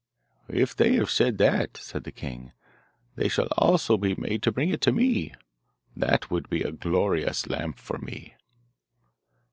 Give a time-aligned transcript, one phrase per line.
[0.49, 2.53] 'If they have said that,' said the king,
[3.17, 5.31] 'they shall also be made to bring it to me.
[5.95, 8.33] That would be a glorious lamp for me.